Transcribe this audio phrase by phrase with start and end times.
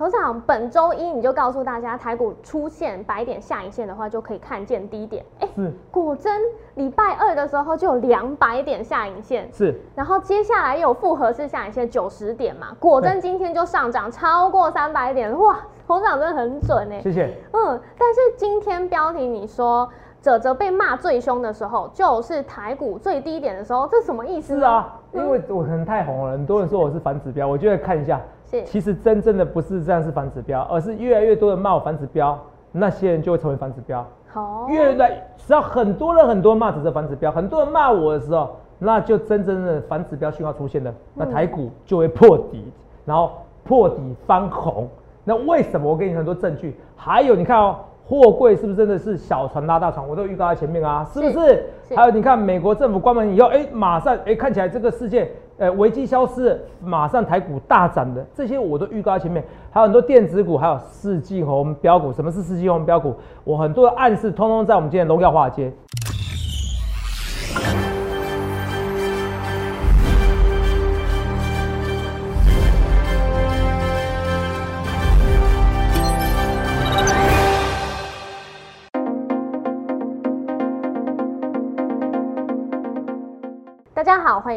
[0.00, 5.22] 头长，本周一你就告诉大家，台股出现白点下影线的话，就可以看见低点。
[5.40, 6.40] 哎、是果真
[6.76, 17.02] 礼拜二的时候就有两百点下影线，是，然后接下来又有复合式下影线九十点嘛，果真今天就上涨超过三百点，哇，头长真的很准哎。
[17.02, 17.34] 谢谢。
[17.52, 19.86] 嗯，但是今天标题你说
[20.22, 24.56] 哲哲被骂最凶的时候，就是台股最低点的时候，这什么意思？
[24.56, 28.18] 是，啊，因为我可能太红了，很多人说我是反指标，我就会看一下。
[28.50, 32.38] 是其实真正的不是这样是反指标，而是越来越多人骂我反指标，
[32.72, 34.04] 那些人就会成为反指标。
[34.26, 42.64] 好，越来只要很多人很多人骂指这反指标，很多人骂我的时候，那就真正的反指标讯号出现了，那台股就会破底，
[43.04, 43.32] 然后
[43.64, 44.88] 破底翻红。
[45.24, 45.90] 那为什么？
[45.90, 50.06] 我给你很多证据，还有你看哦，货柜是不是真的是小船拉大船？
[50.08, 51.62] 我都预告在前面啊，是不是？
[51.88, 59.44] 是还有你看美国政府关门以后，哎，马上哎看起来这个世界呃危机消失，马上台股大涨的，这些我都预告在前面。
[59.70, 62.10] 还有很多电子股，还有四季红标股。
[62.10, 63.14] 什么是四季红标股？
[63.44, 65.70] 我很多的暗示，通通在我们今天的荣耀华尔街。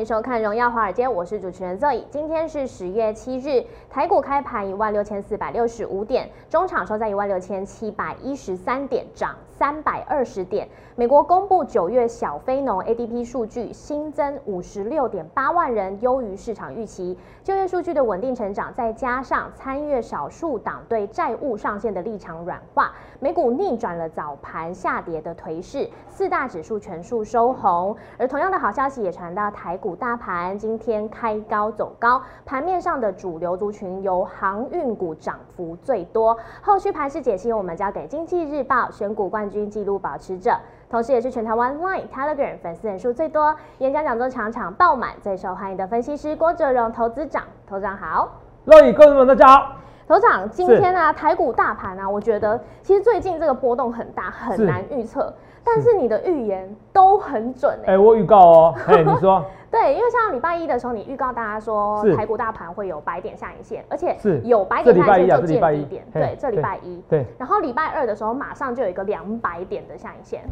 [0.03, 2.03] 收看《荣耀华尔街》，我是主持人 Zoe。
[2.09, 10.67] 今天是十月七日，台股开盘一万六千四百六十五点，中场收在一万六千七百一十三点，涨三百二十点。
[10.95, 17.17] 美国公布九月小非农 ADP 数据，新增五十六点八万人，优于市场预期。
[17.41, 27.95] 就业数据的稳定成长，再加上参阅少数党对债务上限的立场软化，美股逆转了早盘下跌的颓势，四大指数全数收红。
[28.17, 36.38] 而同样的好消息也传到台股大盘，今天开高走高，盘面上的主流族群由航运股涨幅最多。
[36.61, 40.55] 后续盘势解析，我们交给经济日报选股冠军纪录保持者。
[40.89, 47.44] 同时，也是全台湾 Line、Telegram 粉丝人数最多、演讲讲座场场爆满、最受欢迎的分析师郭哲荣投资长。
[47.67, 48.29] 投资长好，
[48.66, 49.82] 各位观众们，大家好。
[50.08, 54.66] 头长，今天啊，台股大盘啊，我觉得其实最近这个波动很大，很是。
[54.66, 55.34] 难预测。
[55.66, 59.44] 但是你的预言都很准哎、哎、我预告哦， 哎，你说。
[59.72, 64.40] 对，因为像礼拜一的时候，你预告大家说台股大盘会有白点下影线，而且是。
[64.41, 67.02] 有白点下影线就见低点，对，这礼拜一。
[67.09, 70.44] 对，然后礼拜二的时候，马上就有一个两百点的下影线。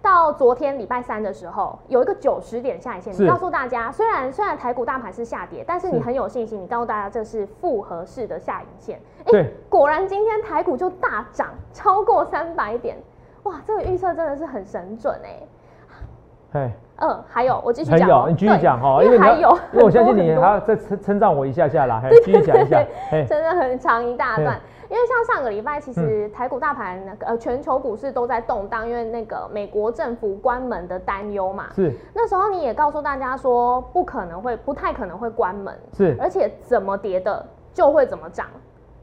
[0.00, 3.12] 到昨天礼拜三的时候，有一个九十点下影线。
[3.14, 9.00] 你告诉大家，虽然虽然台股大盘是下跌，但是你很有信心，你告诉大家这是复合式的下影线。
[9.24, 12.96] 哎对，果然今天台股就大涨超过三百点，
[13.42, 15.42] 哇，这个预测真的是很神准哎。
[16.52, 22.78] 哎，嗯，还有我继续还有讲哦，你继续对讲哈，因为还有因为我相信你还要再称称赞我一下下啦， 哎，继续讲一下，
[23.12, 24.58] 哎，真的很长一大段。
[24.90, 25.94] 因为像上个礼拜，其嗯。
[25.94, 31.66] 实台股大盘那个呃全球股市都在动荡，因为那个美国政府关门的担忧嘛。
[31.74, 31.92] 是。
[32.14, 37.44] 那时候你也告诉大家说，不可能会，不太可能会关门，是，而且怎么跌的
[37.74, 38.46] 就会怎么涨。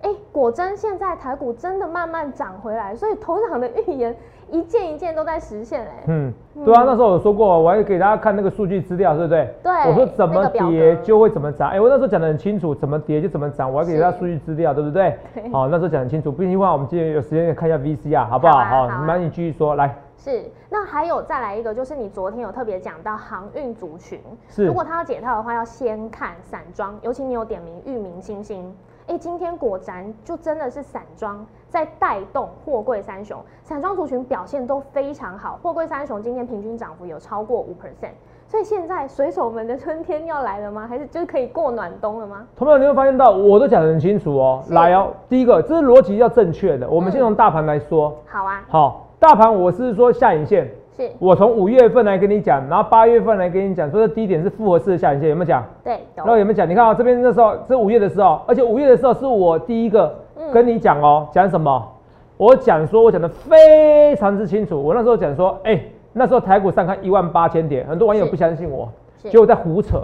[0.02, 4.16] 哎、果真现在台股真的慢慢涨回来，所以头场的预言
[4.52, 6.34] 一件一件都在实现哎、嗯，
[6.64, 9.50] 对啊，那时候我说过，我还给大家看那个数据资料，对不对？
[9.64, 15.50] 对我说怎么跌就会怎么涨，哎，我那时候讲的很清楚，怎么跌就怎么涨，我还给大家数据资料，对不对对？
[15.52, 18.54] 好，那时候讲得很清楚，不行的话，我们今天有时间看一下 VCR，好不好？
[18.54, 28.74] 好啊好啊好，那你继续说，来，是，那还有再来一个，就是你昨天有特别讲到航运族群，是如果他要解套的话，要先看散装，尤其你有点名域名星星。
[29.08, 31.46] 哎、今天果然就真的是散装
[31.76, 38.12] 在带动货柜三雄，散装族群表现都非常好，货柜三雄今天平均涨幅有超过五 percent，
[38.48, 40.88] 所以现在水手们的春天要来了吗？
[40.88, 42.48] 还是就是可以过暖冬了吗？
[42.56, 44.64] 同学们，你会发现到我都讲得很清楚哦。
[44.66, 46.90] 是来哦，第一个，这是逻辑要正确的。
[46.90, 55.64] 我们嗯先从大盘来说，好啊，好，大盘我是说下影线，是我从五月份来跟你讲，然后八月份来跟你讲，说这低点是复合式的下影线，有没有讲？
[55.84, 56.70] 对，然后有没有讲？
[56.70, 61.92] 你看啊、这边那时候是五月的时候，而且五月的时候是我第一个嗯跟你讲哦，讲什么？
[62.38, 64.82] 我讲说，我讲的非常之清楚。
[64.82, 65.80] 我那时候讲说，哎、
[66.14, 68.90] 那时候台股上看一万八千点，很多网友不相信我，
[69.22, 70.02] 是结果在胡扯。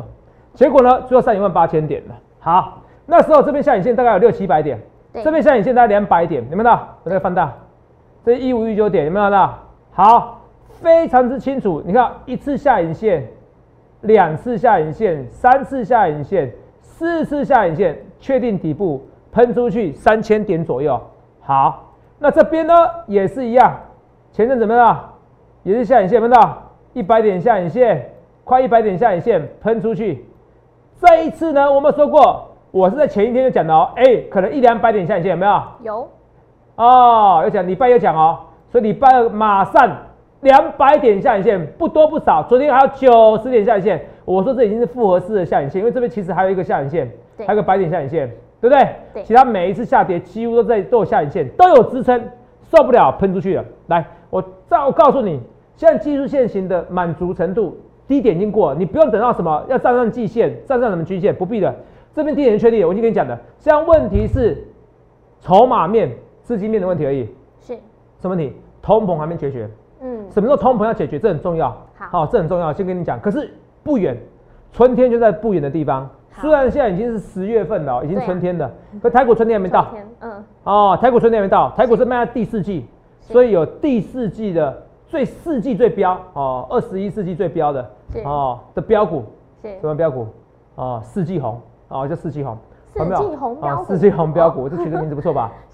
[0.53, 2.15] 结果呢，最后上一万八千点了。
[2.39, 4.77] 好，那时候这边下影线大概有六七百点，
[5.13, 6.87] 对这边下影线大概两百点，有没有看到？
[7.03, 7.53] 我再放大，
[8.25, 9.57] 这一五一九点有没有看到？
[9.94, 10.40] 好，
[10.81, 11.81] 非常之清楚。
[11.86, 13.28] 你看一次下影线，
[14.01, 16.51] 两次下影线，三次下影线，
[16.81, 21.00] 四次下影线，确定底部喷出去三千点左右。
[21.39, 22.74] 好，那这边呢
[23.07, 23.80] 也是一样，
[24.31, 25.10] 前阵怎么样？
[25.63, 26.57] 也是下影线，有没有看到？
[26.94, 28.12] 一百点下影线，
[28.44, 30.25] 快一百点下影线喷出去。
[31.00, 35.62] 这一次呢，我们说过我是在前一天就讲的哦，哎，可能一两百点下影线有没有？
[35.83, 36.10] 有
[36.75, 38.39] 哦，有讲礼拜有讲哦，
[38.69, 39.89] 所以礼拜二马上
[40.41, 42.43] 两百点下影线，不多不少。
[42.49, 48.27] 昨天还有九十点下影线，我说这已经是复合式的下影线，因为这边其实还有一个下影线，对还有个百点下影线，
[48.59, 48.88] 对不对？
[49.13, 52.19] 对其他每一次下跌几乎都在都有下影线，都有支撑，
[52.63, 53.63] 受不了喷出去了。
[53.88, 55.39] 来，我再我告诉你，
[55.75, 57.77] 现在技术线型的满足程度，
[58.07, 61.73] 低点已经过了，你不用等到什么要站上季线，站上什么均线，不必的。
[62.13, 63.39] 这边低点确立了，我已经跟你讲了。
[63.59, 64.67] 现在问题是
[65.39, 66.11] 筹码面、
[66.41, 67.29] 资金面的问题而已。
[67.61, 67.75] 是，
[68.19, 68.53] 什么问题？
[68.81, 69.69] 通膨还没解决。
[70.31, 71.19] 嗯，什么时候通膨要解决？
[71.19, 71.75] 这很重要。
[71.98, 72.72] 好这很重要。
[72.74, 74.18] 先跟你讲，可是不远，
[74.72, 76.10] 春天就在不远的地方。
[76.33, 79.88] 好虽然现在已经是十月份了，已经春天了，可台股春天还没到
[80.22, 80.98] 嗯，哦。
[81.01, 82.86] 台股春天还没到，台股是卖到第四季，
[83.19, 87.86] 所以有第四季的最四季最标哦，二十一世纪最标的
[88.24, 89.25] 哦的标股，
[89.62, 90.25] 什么标股？
[90.75, 92.57] 哦，四季红哦，叫四季红。
[92.94, 95.51] 四季红标股哦四季红标股，这取的名字不错吧？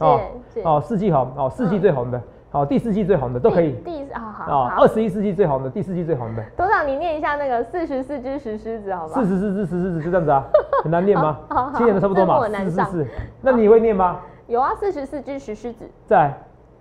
[0.54, 2.22] 是是哦，四季红哦，四季最红的，
[2.52, 3.74] 哦，第四季最红的都可以。
[3.84, 9.28] 第第啊好啊，二，十一世纪最红的，第四季最红的，董事长你念一下那个四十四只石狮子好不好四？
[9.28, 10.44] 十四只石狮子就这样子啊，
[10.84, 11.70] 很难念吗好好？
[11.72, 13.08] 好七年都差不多字嘛，四十四。
[13.42, 14.20] 那你会念吗？
[14.48, 16.34] 有啊，四十四只石狮子，在，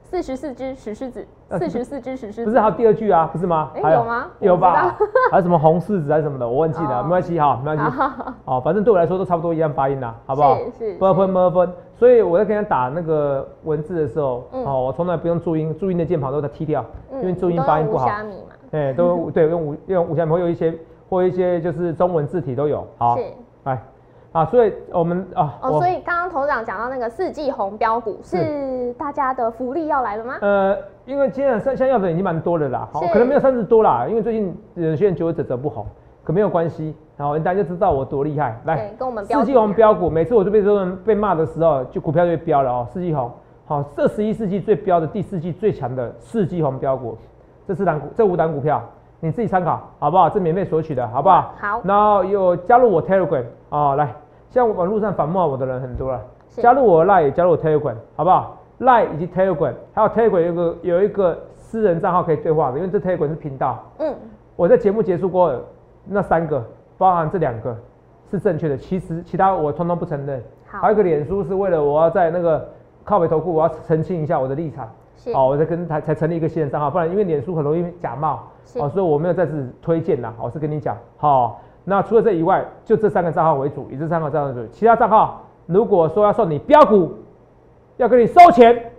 [0.08, 3.28] 四十四只石狮子，呃 四十四只石狮子，不是还有第二句啊？
[3.32, 3.70] 不是吗？
[3.74, 4.96] 哎还有吗 有吧？
[5.30, 7.98] 还有什么红柿子还是什么的，我忘记了，哦没关系哈，没关系。
[8.44, 10.56] 好，反正对我来说都差不多一样发音啦，好不好？
[10.78, 11.72] 是是不分不分。
[11.98, 18.08] 所以我在跟他打那个文字的时候，嗯哦，我从来不用注音，注音的键盘都在踢掉，嗯因为注音发音不好。
[18.72, 20.74] 哎，都对，用五用五下会有一些
[21.08, 22.86] 或一些就是中文字体都有。
[22.98, 23.24] 好，是。
[24.36, 30.34] 来啊，所以我们啊，哦，所以刚刚头长讲到那个四季红标股是大家的福利要来了吗？
[30.40, 35.86] 呃，因为今天现在要的人已经蛮多的啦，好，可能没有三十多啦，因为最近有些人觉得泽泽不红，
[36.22, 38.60] 可没有关系，然后大家就知道我多厉害。
[38.64, 42.86] 来，对，跟我们四季红标股，每次我就被这种人被骂的时候，就股票就会飙了哦。
[42.90, 43.32] 四季红，
[43.64, 47.16] 好，这十一世纪最标的第四季最强的四季红标股，
[47.66, 48.82] 这四档股，这五档股票
[49.20, 50.28] 你自己参考好不好？
[50.28, 51.54] 这免费索取的好不好？
[51.58, 54.14] 好然后有加入我 Telegram 啊、来，
[54.50, 63.84] 现在网络上反骂我的人很多了，加入我的 Line 也加入我 Telegram 好不好？Line 以及 Telegram 还有 Telegram 有一个有一个私人账号可以对话的，因为这 Telegram 是频道。
[63.98, 64.14] 嗯，
[64.54, 65.58] 我在节目结束过后，
[66.04, 66.64] 那三个，
[66.96, 67.76] 包含这两个
[68.30, 70.42] 是正确的，其实其他我通通不承认。
[70.66, 70.78] 好。
[70.78, 72.66] 还有一个脸书是为了我要在那个
[73.04, 75.34] 靠北投顾，我要澄清一下我的立场，是。
[75.34, 78.78] 好，我在跟才才成立一个新的账号，不然因为脸书很容易假冒，是。
[78.78, 87.12] 哦，所以我没有再次推荐啦，我是跟你讲，好，那除了这以外，就这三个账号为主，以这三个账号为主，其他账号如果说要送你标股，
[87.96, 88.90] 要给你收钱，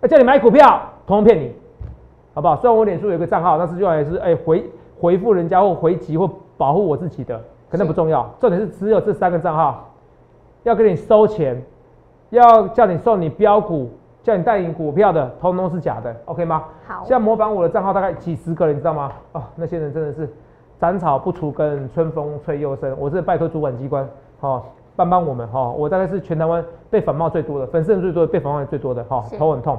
[0.00, 0.64] 要叫你买股票，
[1.06, 1.52] 通通骗你，
[2.32, 2.56] 好不好？
[2.56, 4.64] 虽然我脸书有一个账号，但是用来是哎、回
[4.98, 7.38] 回复人家或回击或保护我自己的，
[7.70, 9.92] 可那不重要，重点是只有这三个账号
[10.62, 11.62] 要给你收钱，
[12.30, 13.90] 要叫你送你标股，
[14.22, 16.64] 叫你代领股票的，通通是假的，OK 吗？
[16.86, 19.12] 好现在模仿我的账号大概几十个人，你知道吗？
[19.32, 20.26] 哦，那些人真的是
[20.78, 22.94] 斩草不除根，春风吹又生。
[22.98, 24.06] 我是拜托主管机关，
[24.40, 24.62] 哦，
[24.94, 25.74] 帮帮我们哈、哦。
[25.78, 29.78] 我大概是全台湾被反冒最多的，粉丝人最多的，被反冒最多的哈、是头很痛。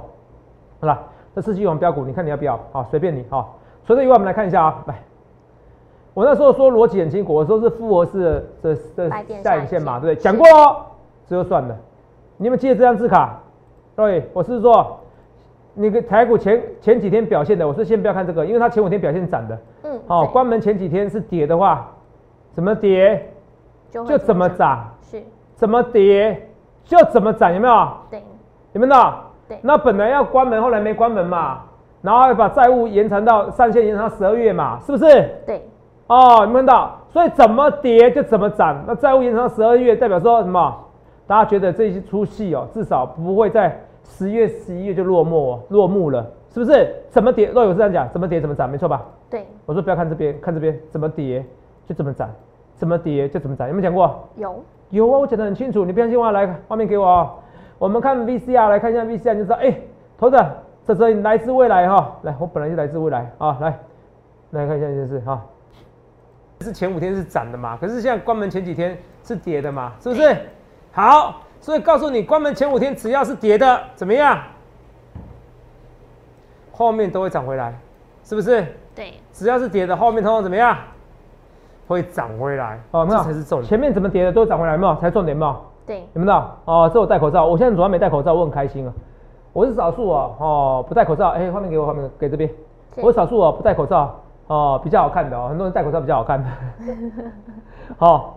[0.80, 1.00] 好了，
[1.36, 2.60] 这四季王标股，你看你要不要？
[2.72, 3.48] 好，随便你哈、
[3.86, 5.00] 除了以外，我们来看一下啊，来。
[6.16, 10.16] 我那时候说逻辑很清楚，我说是复合式的的白点的下影线嘛，对不对？
[10.16, 10.78] 是讲过哦，
[11.28, 11.78] 这就算了。
[12.38, 13.40] 你们记得这张字卡？
[13.96, 14.98] 对，我是说，
[15.80, 19.58] 那个台股前前几天表现的，我说先不要看这个，因为它前五天表现涨的。
[19.84, 21.88] 嗯，哦，关门前几天是跌的话，
[22.54, 23.32] 怎么跌
[23.92, 25.22] 就就怎么涨，是
[25.54, 26.50] 怎么跌
[26.84, 27.88] 就怎么涨，有没有？
[28.10, 28.24] 对
[28.74, 29.14] 有没有？
[29.48, 31.62] 对那本来要关门，后来没关门嘛，
[32.02, 35.06] 然后还把债务延长到上限延长到十二月嘛，是不是？
[35.46, 35.62] 对
[36.08, 36.98] 哦，有没有看到？
[37.10, 38.84] 所以怎么跌就怎么涨。
[38.88, 40.76] 那债务延长到十二月，代表说什么？
[41.28, 46.96] 大家觉得这一出戏哦，至少不会在十月、十一月就落幕哦，落幕了，是不是？
[47.10, 47.50] 怎么跌？
[47.50, 49.06] 若有是这样讲，怎么跌怎么涨，没错吧？
[49.30, 51.46] 对我说不要看这边，看这边怎么跌
[51.86, 52.30] 就怎么涨，
[52.76, 54.28] 怎么跌就怎么涨，有没有讲过？
[54.38, 57.36] 有有啊，我讲的很清楚，你不相信的话，来画面给我啊、
[57.78, 59.78] 我们看 VCR 来看一下 VCR 你就知道，哎、
[60.18, 60.38] 头子，
[60.86, 63.78] 这这你来自未来哈、来，我本来就来自未来啊，来，
[64.52, 65.44] 来看一下这件事哈。
[66.62, 70.36] 是前五天是涨的嘛，可是现在关门前几天是跌的嘛，是不是？
[70.98, 74.36] 好，所以告诉你，关门前五天只要是跌的，怎么样？
[76.72, 77.72] 后面都会涨回来，
[78.24, 78.66] 是不是？
[78.96, 80.76] 对只要是跌的，后面通常怎么样？
[81.88, 83.70] 会涨回来哦，这才是重点。
[83.70, 84.96] 前面怎么跌的都涨回来，有没有？
[84.96, 85.56] 才重点，有没有？
[85.86, 86.58] 对有没有到？
[86.66, 88.92] 哦，这我戴口罩，我现在主要没戴口罩，我很开心啊。
[89.54, 92.50] 我是少数哦，哦，不戴口罩，哎、画面给我，画面给这边。
[92.96, 96.50] 我是少数哦，不戴口罩，哦，比较好看的哦，很多人戴口罩比较好看的。
[98.00, 98.37] 好、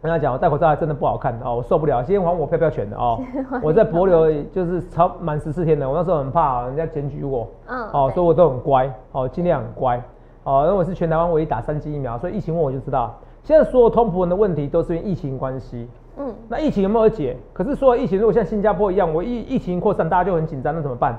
[0.00, 3.20] 跟他讲，我戴口罩还真的不好看哦，我受不了，先还我票票权的哦。
[3.62, 10.00] 我在博流就是超满十四天的，我那时候很怕人家检举我，嗯，哦，对所以我都很乖，哦，尽量很乖，
[10.44, 13.12] 哦，因为我是全台湾唯一打三剂疫苗，所以疫情问我就知道，
[13.42, 15.88] 现在所有通膨人的问题都是因为疫情关系。
[16.16, 17.36] 嗯，那疫情有没有解？
[17.52, 21.16] 可是所有疫情如果像新加坡一样，我疫疫情扩散，大家就很紧张，那怎么办？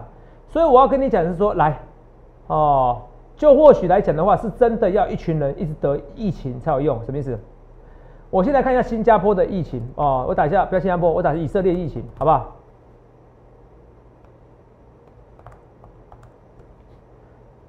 [0.47, 1.79] 所以我要跟你讲是说，来，
[2.47, 3.01] 哦，
[3.35, 7.37] 就或许来讲的话，是真的要一群人一直得疫情才有用，什么意思？
[8.29, 12.55] 我现在看一下新加坡的疫情哦，我打一下，不要新加坡，我打以色列疫情，好不好？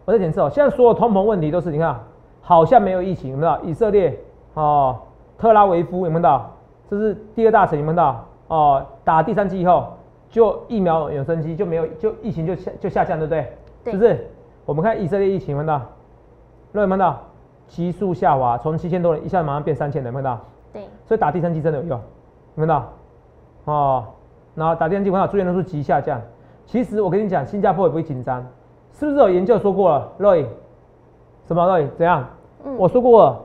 [0.04, 1.98] 我再检测哦，现在所有通膨问题都是你看，
[2.42, 3.58] 好像没有疫情，有没有？
[3.62, 4.18] 以色列
[4.54, 4.98] 哦，
[5.38, 6.50] 特拉维夫有没有到？
[6.90, 8.26] 这是第二大城，有没有到？
[8.48, 9.94] 哦，打第三剂以后，
[10.28, 13.56] 就疫苗有升级，就没有，就疫情就下就下降，对不对？
[13.84, 14.28] 对是不是？
[14.66, 15.82] 我们看以色列疫情，有没有到？
[16.72, 17.18] 有没有到？
[17.70, 20.38] 急速下滑，从七千多人一下马上变三千人，有没有到？
[20.72, 22.04] 对，所以打第三季真的有用，有
[22.56, 22.92] 没有到？
[23.66, 24.04] 哦，
[24.56, 26.20] 然后打第三剂，我想住院人数急下降。
[26.66, 28.44] 其实我跟你讲，新加坡也不会紧张，
[28.92, 30.44] 是不是有研究说过了？Roy，
[31.46, 31.88] 什么 Roy？
[31.96, 32.28] 怎样？
[32.64, 33.40] 嗯我说过了，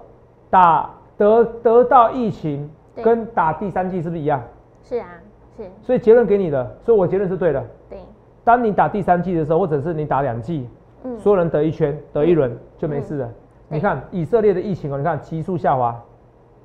[0.49, 4.41] 打得得到疫情跟打第三季是不是一样？
[4.83, 5.07] 是啊，
[5.55, 7.63] 是，所以结论给你的，所以我结论是对的。
[7.89, 7.99] 对，
[8.43, 10.67] 当你打第三季的时候，或者是你打两季，
[11.03, 13.27] 嗯，所有人得一圈，得一轮就没事了。
[13.27, 15.95] 对你看以色列的疫情哦，你看急速下滑，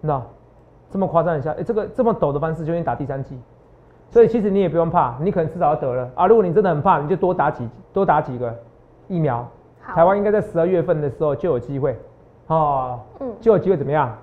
[0.01, 0.23] 那
[0.91, 3.39] 这么夸张一下，哎，这个这么陡的方式就先打第三剂，
[4.11, 6.27] 所以其实你也不用怕，你可能迟早要得了啊。
[6.27, 8.55] 如果你真的很怕，你就多打几多打几个
[9.09, 9.47] 疫苗。
[9.83, 11.97] 好台湾应该在十二月份的时候就有机会，
[12.49, 14.15] 哦，嗯，就有机会怎么样？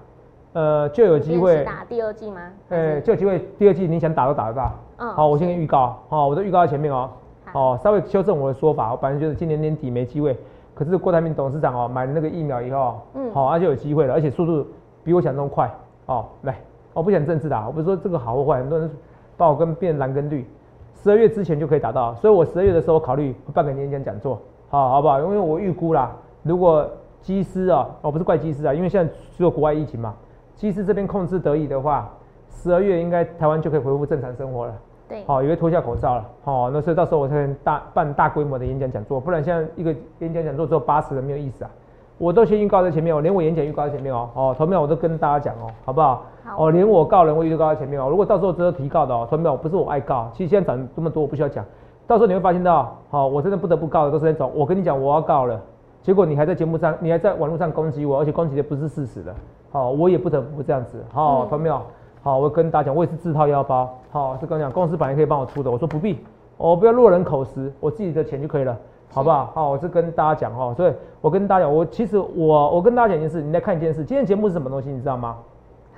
[0.53, 2.41] 呃，就有机会，打第二季吗？
[2.69, 4.71] 还呃，是就有机会第二季你想打都打得到。
[4.97, 7.09] 嗯，好，我先跟预告，好，我都预告在前面哦。
[7.51, 10.37] 好，哦，稍微修正我的说法，我本来觉得今年年底没机会，
[10.77, 14.65] 可是郭台铭董事长哦买了那个疫苗以后，嗯好、那就有机会了，而且速度
[15.03, 15.69] 比我想中快。
[16.05, 16.57] 哦，来，
[16.93, 18.89] 我不讲政治的、啊，我不是说这个好或坏，很多人
[19.35, 20.45] 把我跟变蓝跟绿，
[20.93, 25.19] 十二月之前就可以达到，所以我十二月的时候考虑办个演讲讲座，好好不好？
[25.19, 26.89] 因为我预估啦，如果
[27.21, 30.13] 机师啊，哦不是怪机师啊，因为现在只有国外疫情嘛，
[30.55, 32.09] 机师这边控制得宜的话，
[32.49, 34.73] 十二月应该台湾就可以恢复正常生活了。
[35.07, 36.25] 对，好、也会脱下口罩了。
[36.43, 41.71] 好、那所以到时候我才能大办大规模的演讲讲座，不然现在一个演讲讲座只有八十人，没有意思啊。
[42.17, 44.27] 我都先预告在前面哦，连我演讲预告在前面哦。
[44.33, 46.25] 哦，投票我都跟大家讲哦，好不好？
[46.43, 48.09] 好哦，连我告人我预告在前面哦。
[48.09, 51.63] 如果到时候只有提告的哦，投票不是我爱告，其实现在涨这么多，我不需要讲。
[52.07, 55.61] 到时候你会发现到，好、我真的不得不告的都是那种，我跟你讲我要告了，
[56.01, 59.35] 结果你还在节目上，你还在网络上攻击我，而且攻击的不是事实的。
[59.71, 61.03] 好、我也不得不这样子。
[61.13, 61.85] 好、嗯投票。
[62.27, 63.89] 好，我跟大家讲，我也是自掏腰包。
[64.11, 66.19] 好，是跟你讲，公司本来可以帮我出的，我说不必，
[66.57, 68.77] 我不要落人口实，我自己的钱就可以了，
[69.13, 69.49] 好不好？
[69.55, 75.37] 好，我是跟大家讲哦，所以我跟大家讲，我其实我我跟大家讲一件事，你来看一件事，今天节目是什么东西，你知道吗？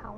[0.04, 0.14] 好，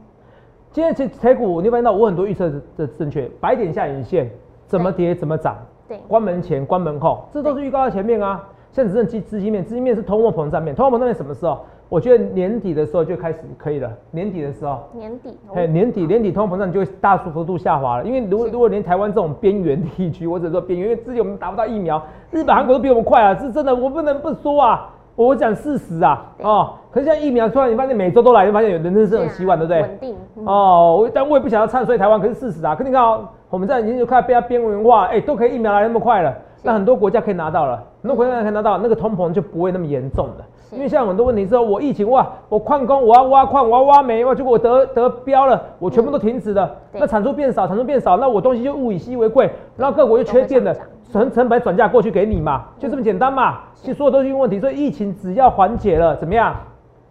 [0.74, 4.30] 今天其实台股，你会发现到我很多预测的的正确，白点下影线，
[4.68, 5.56] 怎么跌怎么涨，
[5.88, 8.46] 对，关门前关门后，这都是预告在前面啊。
[8.74, 11.60] 现在只剩资资金面，资金面是通货膨胀面，通货膨胀面什么时候？
[11.92, 14.80] 我觉得年底的时候就开始可以了，年底的时候。
[14.94, 15.56] 年底，哦。
[15.58, 26.46] 哎，年底年底通货膨胀就会大幅度下滑了，因为如果如果连台湾这种边缘地区，或者说边缘，因为之前我们达不到疫苗，日本、韩国都比我们快啊，是真的，我不能不说啊，我讲事实啊，对。
[26.46, 29.82] 哦，可是现在疫苗突然你发现每周都来，你发现有人真是很希望，对不对？
[29.82, 30.46] 稳定，嗯。
[30.46, 36.34] 哦，我但我也不想要唱衰台湾，可是事实啊，可你看哦，我们在已经就快被它边缘化，哎、都可以疫苗来那么快了，
[36.64, 40.46] 那很多国家可以拿到了，很多国家可以拿到，那个通膨就不会那么严重了。
[40.72, 50.74] 是因为现在很多问题是，我疫情哇，我矿工我要挖矿，我要挖煤，哇，结果我得得标了，我全部都停止了，对那产出变少，产出变少，那我东西就物以稀为贵，然后各国就缺电了
[51.12, 53.60] 成成本转嫁过去给你嘛，就这么简单嘛。
[53.74, 56.56] 其实所有都是因为问题，所以疫情只要缓解了，怎么样？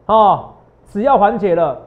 [0.06, 0.48] 哦，
[0.88, 1.78] 只要缓解了，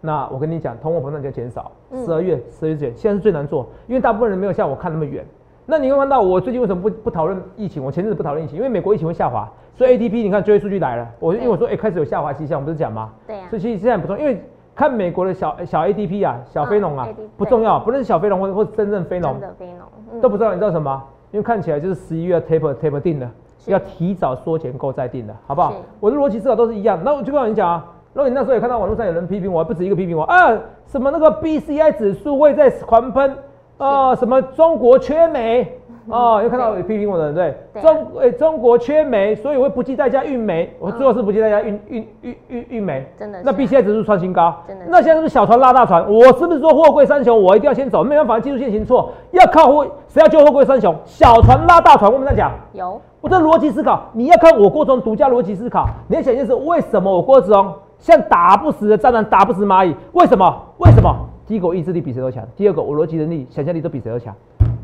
[0.00, 1.70] 那我跟你讲，通货膨胀就会减少。
[1.92, 5.24] 嗯十二月、十二月之前，现在是最难做，因为大部分人没有像我看那么远。
[5.70, 7.82] 那你会看到我最近为什么不不讨论疫情？
[7.82, 11.06] 我前阵子不讨论疫情，因为美国疫情会下滑，所以 ADP 你看就业数据来了。
[11.20, 13.10] 我因为我说哎、开始有下滑迹象，我不是讲吗？
[13.24, 14.42] 对啊所，以其实现在不重要，因为
[14.74, 21.00] 看美国的小小 ADP 啊，小非农啊、嗯不重要，不论是小非农或或者真正非农真的非农，嗯都不重要，你知道什么？
[21.30, 23.30] 因为看起来就是十一月 taper taper 定的，
[23.66, 25.72] 要提早缩减购再定的，好不好？
[26.00, 26.98] 我的逻辑思考都是一样。
[27.04, 33.36] 那我就跟你讲啊，如果你那时候也看到网络上有人批评我，不止一个批评我啊，什么那个 BCI 指数会在狂喷，
[33.84, 35.76] 啊，什么中国缺煤。
[36.08, 46.02] 哦，又看到有批评我的人，对，对啊中诶、中国缺煤，所以我会不计代价运煤，我最后是不计代价运运运运运煤，那真的是啊 BCI 指数创新高真的，那现在是不是小船拉大船？
[46.12, 48.02] 我是不是说货柜三雄我一定要先走？
[48.02, 50.92] 没办法，技术线行错，要靠货，谁要救货柜三雄？
[51.04, 52.50] 小船拉大船，我们在讲。
[52.72, 55.86] 有，我的逻辑思考，你要看我郭总独家逻辑思考。
[56.08, 59.94] 你要想一件事，为什么我郭总像打不死的蟑螂，打不死蚂蚁。
[60.12, 60.60] 为什么？
[60.78, 61.14] 为什么？
[61.50, 64.32] 第一个我意志力比谁都强，第二个我逻辑能力、想象力都比谁都强。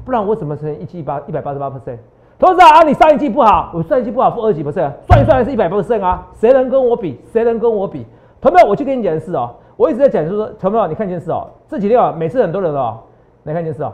[0.04, 1.96] 不然我怎么成一季八一百八十八 percent？
[2.40, 6.26] 投资啊，你上一季不好，我上一季不好负二几 percent，算一算还是一百 percent 啊？
[6.34, 7.20] 谁能跟我比？
[7.32, 8.04] 谁能跟我比？
[8.40, 8.66] 同没有？
[8.66, 10.88] 我去跟你讲的是哦，我一直在讲，就是说，同没有？
[10.88, 12.98] 你看件事哦，这几天啊，每次很多人哦，
[13.44, 13.92] 来看件事哦，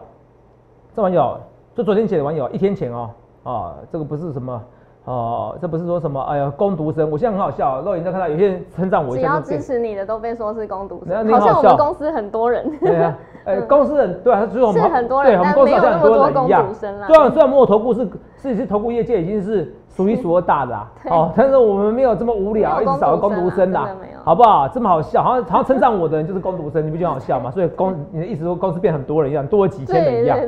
[0.96, 1.38] 这网友，
[1.74, 3.10] 就昨天写的网友，一天前哦，
[3.42, 4.62] 啊，这个不是什么。
[5.04, 6.20] 哦，这不是说什么？
[6.22, 7.80] 哎呀，攻读生，我现在很好笑。
[7.82, 12.70] 肉眼在看到有些人称赞我，只要支持你的都被说是攻读生，好像我们公司很多人。
[12.78, 17.06] 对啊， 哎，公司人对啊，就是我们很多人，对，我们公司好像很多攻读生啦。
[17.08, 23.80] 虽然虽然摩头部是是是头部业界已经是数一数二大的啊，哦，但是我们没有这么无聊，一直找个攻读生的，
[24.22, 24.68] 好不好？
[24.68, 27.50] 这么好笑，好像好像称赞我的人就是攻读生，你不觉得好笑吗？
[27.50, 30.38] 所以公你的意思说公司变很多人一样，多了几千人一样。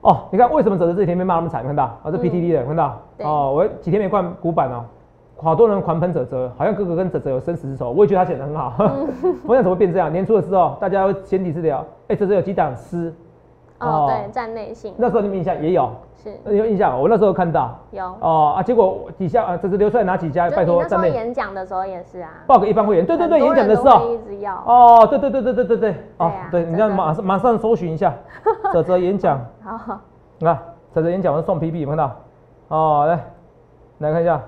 [0.00, 1.64] 哦，你看为什么泽泽这几天被骂那么惨？
[1.64, 4.84] 看到啊，这 PTD 的看到哦，我几天没灌古板哦，
[5.36, 7.90] 好多人狂喷泽泽，好像哥哥跟泽泽有生死之仇。
[7.90, 8.74] 我也觉得他写的很好，
[9.46, 10.12] 我想怎么变这样？
[10.12, 13.12] 年初的时候，大家先提是聊，哎，泽泽有几档诗
[13.80, 15.90] 哦，对，站内信，那时候你们印象也有。
[16.22, 16.36] 是。
[16.52, 17.78] 有印象，我那时候看到。
[17.92, 18.04] 有。
[18.20, 20.50] 哦啊，结果底下啊，这是流出来哪几家？
[20.50, 24.54] 拜托站内演讲的时候也是啊，报给一般会员，对对对，演讲的时候一直要。
[24.66, 28.12] 哦，对对对对对对对，哦对，你要马上马上搜寻一下
[28.72, 29.98] 泽泽演讲，好，
[30.38, 30.58] 你看
[30.92, 32.16] 泽泽演讲我送 PP，有看到？
[32.68, 33.20] 哦，来
[33.98, 34.40] 来看一下，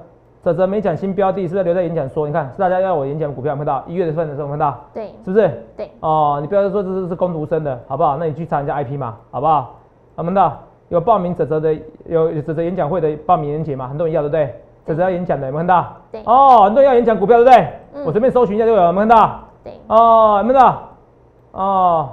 [0.42, 2.26] 泽泽没讲新标的，是不是留在演讲说？
[2.26, 4.78] 你看是大家要我演讲股票，看到一月份的时候看到？
[4.94, 5.50] 对，是不是？
[5.76, 8.16] 对，哦，你不要说这是是攻读生的，好不好？
[8.16, 9.76] 那你去查人家 IP 嘛，好不好？
[10.16, 10.52] 我们的。
[10.88, 11.72] 有报名泽泽的，
[12.06, 13.86] 有泽泽演讲会的报名链接嘛？
[13.86, 14.54] 很多人要对不对？
[14.84, 15.86] 泽泽要演讲的，有没有看到？
[16.10, 16.20] 对。
[16.24, 17.68] 哦，很多人要演讲股票对不对？
[17.94, 18.04] 嗯。
[18.04, 19.40] 我随便搜寻一下就有，有没有看到？
[19.62, 19.72] 对。
[19.86, 20.82] 哦，有没有看到？
[21.52, 22.08] 哦，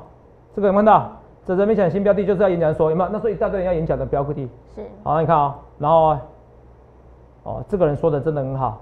[0.55, 1.11] 这个有没有看到？
[1.43, 3.09] 泽泽没讲新标的，就是要演讲说，有没有？
[3.11, 4.47] 那所以一大堆人要演讲的标的。
[4.75, 4.83] 是。
[5.01, 6.15] 好，你看啊，然后，
[7.47, 8.77] 哦，这个人说的真的很好，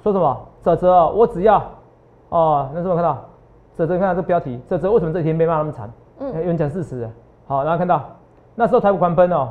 [0.00, 0.40] 说什么？
[0.62, 1.60] 泽泽，我只要，
[2.28, 3.18] 哦，那时候看到？
[3.74, 5.90] 泽泽，看到这标题，泽泽为什么这几天被骂那么惨？
[6.20, 6.32] 嗯。
[6.36, 7.10] 有人讲事实。
[7.48, 8.00] 好，然后看到。
[8.54, 9.48] 那时候台股狂奔哦，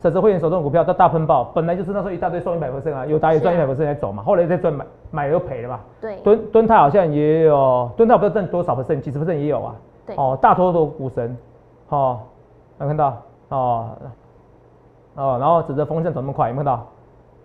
[0.00, 5.80] 泽泽会员手中股票都大喷爆，本来就是那时候一大堆送一百 percent 啊，有打也赚一百 percent 才走嘛，后来再赚买买又赔了嘛。
[6.00, 6.16] 对。
[6.20, 9.74] 蹲蹲泰好像也有，蹲泰不知道挣多少 percent，几十 percent 也有啊。
[10.06, 10.16] 对。
[10.16, 11.36] 哦，大多都股神，
[11.90, 12.18] 哦，
[12.80, 13.16] 有看到？
[13.50, 13.88] 哦，
[15.16, 16.82] 哦，然后指着风向走那么快，有看到？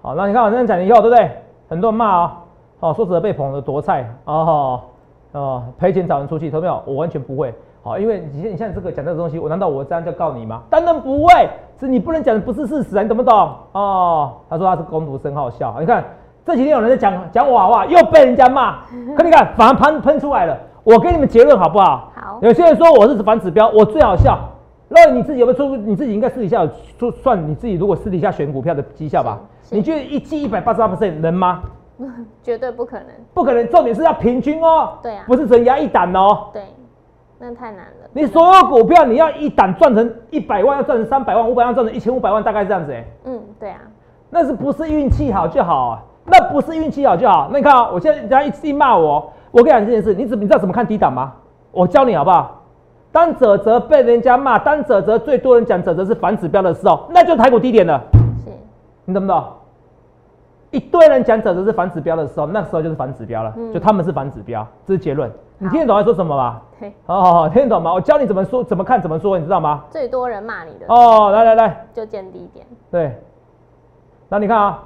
[0.02, 1.30] 好，那你看我这样讲以后，对不对？
[1.70, 2.38] 很多人骂啊，
[2.80, 4.82] 哦，说指着被捧的多菜，哦，
[5.34, 6.82] 哦，赔钱找人出气，有没有？
[6.86, 7.54] 我完全不会。
[7.84, 10.64] 好，因为你现你现在这个讲这个东西，我难道我这样就告你吗？
[10.70, 13.50] 当然不会，是你不能讲的不是事实啊，你懂不懂？
[13.74, 15.76] 哦，他说他是攻读生，好笑。
[15.80, 16.04] 你看
[16.44, 18.78] 这几天有人在讲讲我话，又被人家骂，
[19.16, 20.58] 可你看反而喷喷出来了。
[20.84, 22.10] 我给你们结论好不好？
[22.16, 22.40] 好。
[22.42, 24.36] 有些人说我是反指标，我最好笑。
[24.94, 25.78] 那你自己有没有出？
[25.78, 29.40] 你自己应该私底下有算你自己如果私底下选股票的绩效吧？
[29.70, 31.64] 你觉得一季一百八十八 percent 能吗？
[32.44, 33.66] 绝对不可能，不可能。
[33.70, 34.98] 重点是要平均哦。
[35.02, 35.24] 对啊。
[35.26, 36.50] 不是只压一档哦。
[36.52, 36.62] 对。
[37.40, 38.10] 那太难了。
[38.12, 43.06] 你所有股票，你要一档赚成一百万，要赚成三百万，五百万赚成一千五百万，大概这样子哎。
[43.24, 43.80] 嗯，对啊。
[44.30, 46.04] 那是不是运气好就好啊？
[46.26, 47.50] 那不是运气好就好。
[47.50, 51.34] 那你看啊，我现在人家一一骂我，我跟你讲这件事，你怎你知道怎么看低档吗？
[51.72, 52.61] 我教你好不好？
[53.12, 58.02] 当泽泽被人家骂，当泽泽最多人讲泽泽是反指标的时候，那就台股低点了。
[58.44, 58.52] 是。
[59.06, 59.44] 你懂不懂？
[60.72, 65.30] 一堆人讲泽泽是反指标的时候，那时候就是反指标了，就他们是反指标，这是结论。
[65.58, 66.62] 你听得懂在说什么吧？
[67.06, 67.94] 好好好，听得懂吗？
[67.94, 69.84] 我教你怎么说，怎么看，怎么说，你知道吗？
[69.90, 72.66] 最多人骂你的哦，来来来，就见低点。
[72.90, 73.22] 对，
[74.30, 74.82] 那你看啊，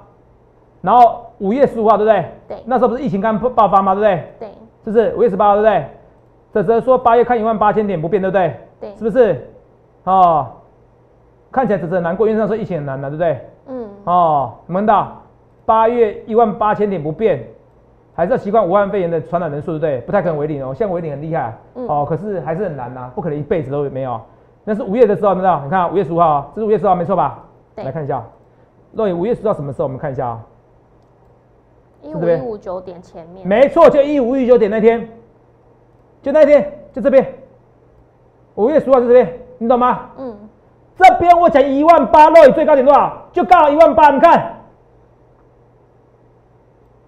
[0.82, 2.26] 然后五月十五号，对不对？
[2.48, 2.64] 对。
[2.66, 3.94] 那时候不是疫情刚爆发吗？
[3.94, 4.34] 对不对？
[4.40, 4.50] 对。
[4.84, 5.88] 是不是五月十八号，对不对？
[6.64, 8.56] 泽泽说八月看一万八千点不变，对不对？
[8.80, 8.96] 对。
[8.96, 9.46] 是不是？
[10.06, 10.48] 哦，
[11.52, 13.42] 看起来泽泽难过，因为那时候疫情很难的，对不对？
[13.68, 13.90] 嗯。
[14.06, 15.08] 哦，们的
[15.66, 17.46] 八月一万八千点不变。
[18.18, 20.00] 还是要习惯武汉肺炎的传染人数，对不对？
[20.06, 20.74] 不太可能为零哦。
[20.74, 24.18] 现在为零很厉害，嗯哦，可是还是很难呐，不可能一辈子都没有。
[24.64, 25.60] 那是五月的时候，有没有？
[25.66, 27.44] 你看五月十五号，这是五月十号，没错吧？
[27.76, 28.24] 来看一下，
[28.94, 29.84] 若五月十号什么时候？
[29.84, 30.40] 我们看一下啊。
[32.02, 33.46] 一五一五九点前面。
[33.46, 35.06] 没错，就一五一九点那天，
[36.26, 37.36] 就那天，就这边。
[38.56, 40.10] 五月十号就这边，你懂吗？
[40.18, 40.36] 嗯。
[40.96, 43.28] 这边我讲一万八，若最高点多少？
[43.32, 44.64] 就刚好一万八，你看，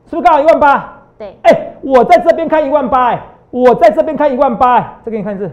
[0.06, 0.99] 是不是刚好一万八？
[1.17, 5.51] 对，哎，我在这边看一万八，哎，我在这边看一万八，哎，再给你看一次，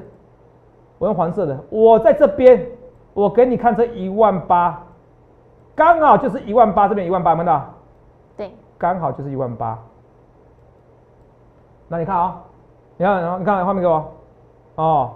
[0.98, 2.66] 我用黄色的，我在这边，
[3.14, 4.82] 我给你看这一万八，
[5.74, 7.64] 刚好就是一万八，这边一万八，看到？
[8.36, 9.78] 对，刚好就是一万八。
[11.88, 12.42] 那你看啊，
[12.96, 14.12] 你看，然后你看画面给我，
[14.76, 15.10] 哦，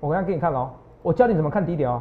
[0.00, 0.70] 我刚刚给你看了，
[1.02, 2.00] 我教你怎么看低点哦。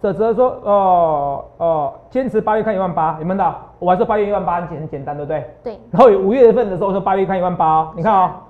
[0.00, 3.54] 泽泽说，哦哦，坚持八月看一万八，有没有到？
[3.78, 5.54] 我还说八月一万八很简单，对不对？
[5.62, 5.80] 对。
[5.92, 8.40] 然后五月份的时候说八月看一万八，你看啊，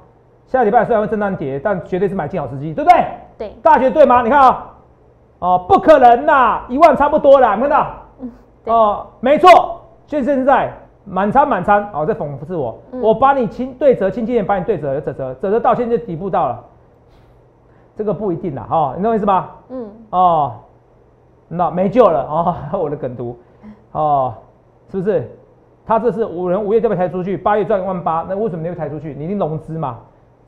[0.46, 3.06] 下礼拜虽然会震荡跌，但绝对是买进好时机，对不对？
[3.36, 3.56] 对。
[3.62, 4.22] 大家觉得对吗？
[4.22, 4.70] 你看啊，
[5.40, 7.86] 哦，不可能呐，一万差不多了，看到？
[8.64, 10.72] 哦，没错，就现在
[11.04, 16.64] 满仓满仓，哦，在讽刺我，我把你轻对折，轻轻点把你对折，折折折折到现在底部到了，
[17.96, 19.50] 这个不一定啦，哈，你懂我意思吗？
[19.68, 19.90] 嗯。
[20.10, 20.52] 哦，
[21.48, 23.36] 那没救了哦， 我的梗图，
[23.92, 24.34] 哦，
[24.90, 25.28] 是不是？
[25.84, 29.14] 他这是五人五月就被抬出去，八月赚一万八，那为什么没有抬出去？
[29.18, 29.98] 你一定融资嘛，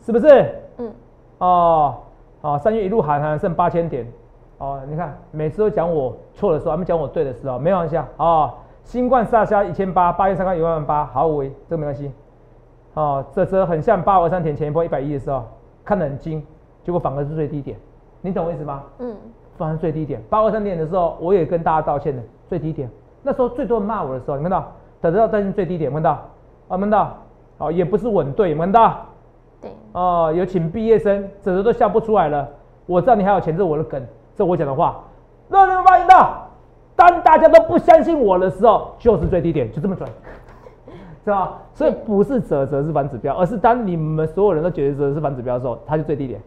[0.01, 0.55] 是不是？
[0.79, 0.93] 嗯。
[1.39, 1.95] 哦，
[2.43, 4.07] 哦，三月一路喊喊剩八千点。
[4.59, 8.09] 哦，你看，每次都讲我错的时候，他们讲我对的时候，没关系啊。
[8.19, 12.13] 哦，新冠下下一千八，八月三号一万八，毫无为，这个没关系。
[12.93, 15.45] 哦，这这很像八二三点前一波一百一的时候，
[15.85, 16.45] 看得很精，
[16.85, 17.77] 结果反而是最低点，
[18.21, 18.83] 你懂我意思吗？
[18.99, 19.17] 嗯，
[19.57, 22.89] 反而最低点，八二三点的时候，我也跟大家道歉的，最低点，
[23.23, 26.11] 那时候最多人骂我的时候，你看到，等到担心最低点，看到，
[26.69, 27.17] 啊，看到，
[27.59, 29.07] 哦，也不是稳对，看到，
[29.61, 32.49] 对，哦，有请毕业生，整个都笑不出来了，
[32.87, 34.07] 我知道你还有钱，这是我的梗。
[34.37, 35.01] 这我讲的话，
[35.49, 36.44] 让你们发现到，当
[37.35, 40.09] 大家都不相信我的时候，就是最低点，就这么准，
[41.25, 41.59] 是吧？
[41.73, 46.41] 所以不是折折是反指标，而是当你们所有人都觉得折是反指标的时候，它就最低点。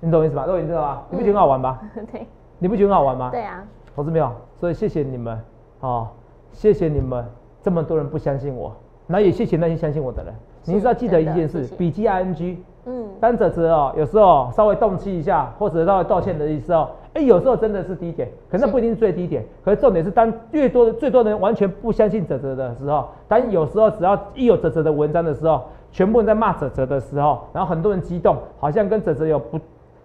[0.00, 0.46] 你懂我意思吧？
[0.46, 1.02] 肉你知道吧？
[1.10, 1.78] 你不觉得很好玩吗？
[2.10, 2.26] 对。
[2.58, 3.30] 你不觉得很好玩吗？
[3.30, 3.62] 对啊。
[3.94, 4.28] 投资没有？
[4.56, 5.40] 所以谢谢你们
[5.80, 6.08] 啊，
[6.50, 7.24] 谢谢你们
[7.62, 8.74] 这么多人不相信我，
[9.06, 10.34] 那也谢谢那些相信我的人。
[10.64, 16.88] 你是要记得一件事，笔记 I N G，嗯，单折折哦，有时候稍微动气一下，或者稍微道歉的意思哦。
[17.14, 19.44] 哎，有时候真的是低点，可是不一定是最低点。
[19.64, 29.58] 可是重点是，当越多的最多人完全不相信泽泽的时候，但有时候只要一有泽泽的文章的时候，全部人在骂泽泽的时候，然后很多人激动，好像跟泽泽有不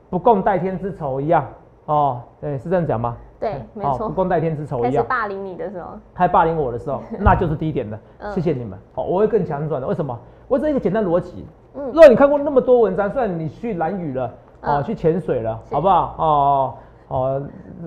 [0.10, 1.46] 不共戴天之仇一样。
[1.86, 3.16] 哦，对，是这样讲吗？
[3.40, 5.06] 对，没错，不共戴天之仇一样。
[5.08, 8.00] 霸凌你的时候，还霸凌我的时候，那就是低点的。
[8.34, 8.80] 谢谢你们。
[8.96, 9.88] 好，我会更强转的。
[9.88, 10.18] 为什么？
[10.48, 11.46] 我这一个简单逻辑。
[11.76, 11.86] 嗯。
[11.88, 16.16] 如果你看过那么多文章，虽然你去蓝雨了，哦，去潜水了，好不好？
[16.18, 16.74] 哦。
[17.08, 17.42] 哦，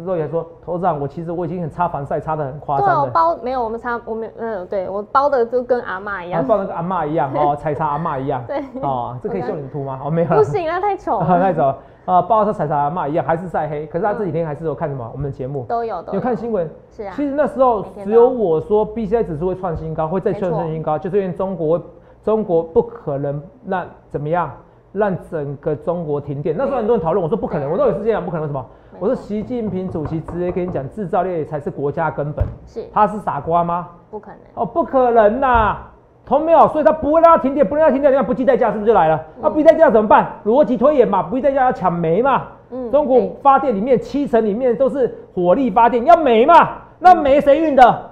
[0.05, 8.45] 若言说，投资长，我其实我已经很擦防晒，擦的很夸张对，我包没有，我们擦，我们嗯，对我包的就跟阿妈一样，包的跟阿妈一样， 哦，彩擦阿妈一样。
[8.47, 8.63] 对。
[8.81, 10.01] 哦，这可以秀你图吗？
[10.05, 10.29] 哦，没有。
[10.29, 11.21] 不行啊，太丑。
[11.27, 11.75] 太丑。
[12.05, 13.87] 啊，包的彩擦阿妈一样，还是晒黑。
[13.89, 15.07] 可是他这几天还是有看什么？
[15.13, 16.03] 我们的节目都有。
[16.13, 16.71] 有看新闻？
[16.91, 17.13] 是啊。
[17.15, 21.83] 其实那时候只有我说，B C I 指数会创新高，会再创新高，就是因为中国，
[22.23, 24.51] 中国不可能让怎么样，
[24.93, 26.57] 让整个中国停电。
[26.57, 28.65] 那时候很多人讨论，我说不可能，我说有是这样，不可能什么？
[29.01, 32.45] 我说习近平主席直接跟你讲，制造业才是国家根本。
[32.67, 33.89] 是，他是傻瓜吗？
[34.11, 34.39] 不可能。
[34.55, 35.77] 哦，不可能呐，
[36.27, 39.21] 同没有，所以他不会让他停电，不让他停电，你看不计代价是不是就来了？
[39.41, 40.27] 那不计代价怎么办？
[40.45, 42.43] 逻辑推演嘛，不计代价要抢煤嘛。
[42.71, 42.91] 嗯。
[42.91, 46.55] 中国发电里面七成里面都是火力发电，要煤嘛？
[46.99, 48.05] 那煤谁运的？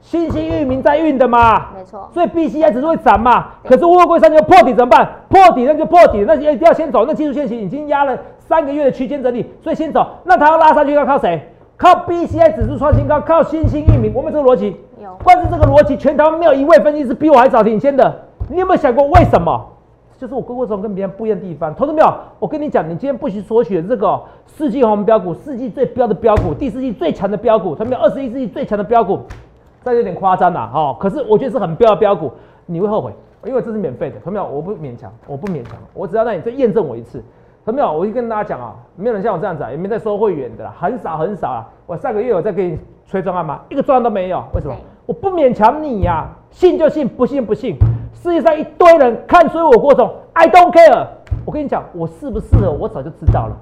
[0.00, 1.72] 新兴域名在运的嘛？
[1.74, 2.10] 没错。
[2.12, 3.46] 所以 B C I 只是会涨嘛？
[3.64, 5.08] 可是乌龟山就破底怎么办？
[5.30, 7.06] 破底那就破底，那一定要先走。
[7.06, 8.14] 那技术线型已经压了。
[8.48, 10.06] 三个月的区间整理，所以先走。
[10.24, 11.40] 那它要拉上去要靠谁？
[11.76, 14.12] 靠 B C I 指数创新高，靠新兴域名。
[14.14, 15.14] 我们这个逻辑，有。
[15.24, 18.22] 关是这个逻辑，全台湾没有一位分析师比我还早领先的。
[18.48, 19.70] 你有没有想过为什么？
[20.16, 21.74] 就是我哥哥总跟别人不一样的地方。
[21.74, 22.14] 投资没有？
[22.38, 29.20] 我跟你讲，你今天不许索取这个世纪红标股，世纪最标的标股，第四季最强的标股，他们有二十一世纪最强的标股，
[29.84, 30.96] 这有点夸张了哈。
[31.00, 32.30] 可是我觉得是很标的标股，
[32.66, 33.12] 你会后悔，
[33.44, 34.16] 因为这是免费的。
[34.20, 34.46] 投资没有？
[34.46, 37.22] 我不勉强，我不勉强，我只要让你再验证我一次。
[37.72, 41.66] 没有，我就跟大家讲啊，没有人像我这样子啊，也没在收会员的啦，很少很少啊。
[41.86, 43.60] 我上个月有在给你催专案吗？
[43.70, 44.74] 一个专案都没有，为什么？
[45.06, 47.76] 我不勉强你呀，信就信，不信不信。
[48.12, 51.06] 世界上一堆人看衰我郭总，I don't care。
[51.44, 53.56] 我跟你讲，我适不适合，我早就知道了。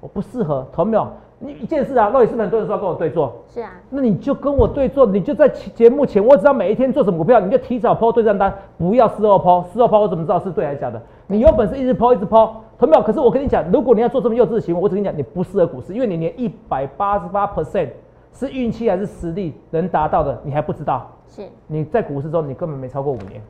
[0.00, 1.06] 我不适合，同没有？
[1.40, 3.32] 你一件事啊，那也是很多人说要跟我对坐。
[3.48, 3.70] 是啊。
[3.90, 9.62] 那你就跟我对坐，你就在节目前，我只要每一天做什么股票，你就提早抛对账单，不要事后抛。
[9.72, 11.00] 事后抛我怎么知道是对还是假的？
[11.28, 12.60] 你有本事一直抛一直抛。
[12.78, 17.88] 同没可是我跟你讲，如果你要做这么幼稚的行为，我只跟你讲，你不适合股市，因为你连一百八十八 percent
[18.32, 21.10] 是运气还是实力能达到的，你还不知道。
[21.26, 21.42] 是。
[21.66, 23.42] 你在股市中，你根本没超过五年。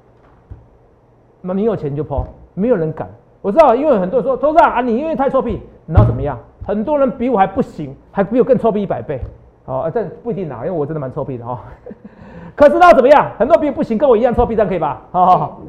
[1.43, 3.07] 那你有钱就抛，没有人敢。
[3.43, 6.39] 我知道，因为很多人说，董事长啊，你因为太臭屁，你要怎么样？
[6.67, 9.21] 很多人比我还不行，还比我更臭屁一百倍。
[9.67, 11.59] 哦，这不一定啊，因为我真的蛮臭屁的哦。
[12.57, 13.31] 可是那怎么样？
[13.39, 15.03] 很多比不行，跟我一样臭屁，这样可以吧？
[15.11, 15.61] 好好好。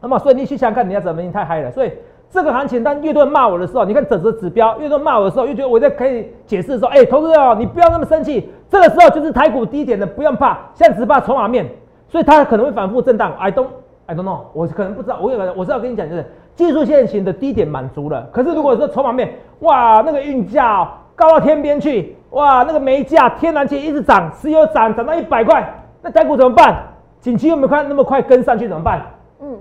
[0.00, 1.22] 那么，所以你去想想看，你要怎么？
[1.22, 1.92] 你太嗨了，所以。
[2.30, 11.66] 这个行情，当越多人骂我的时候，你看整个指标，越多人骂我的时候，越觉得我在可以解释说，哎，投资者，你不要那么生气，这个时候就是台股低点的，不用怕，现在只怕筹码面，
[12.08, 13.32] 所以它可能会反复震荡。
[13.38, 13.66] I don't,
[14.06, 25.82] I don't know，我可能不知道，我有，我是要跟你讲，就是技术线型的低点满足了，可是如果说筹码面，哇，那个运价高到天边去，哇，那个煤价天然气一直涨，石油涨涨到一百块。
[26.02, 26.82] 那台股怎么办？
[27.20, 29.02] 景气又没有看那么快跟上去怎么办？
[29.40, 29.58] 嗯，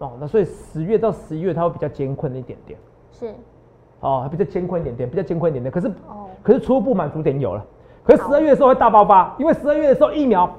[0.00, 2.78] 哦，那所以十月到十一月它会比较艰困一点点，
[3.12, 3.34] 是，
[4.00, 5.70] 哦，比较艰困一点点，比较艰困一点点。
[5.70, 7.62] 可是哦，可是初步满足点有了，
[8.02, 10.50] 可是十二月的时候会大爆发，因为十二月的时候疫苗，